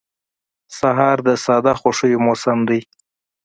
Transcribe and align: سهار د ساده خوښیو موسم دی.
سهار 0.77 1.17
د 1.27 1.29
ساده 1.45 1.73
خوښیو 1.79 2.23
موسم 2.25 2.59
دی. 2.69 2.79